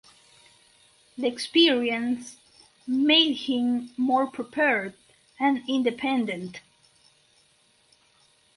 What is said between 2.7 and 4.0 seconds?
made him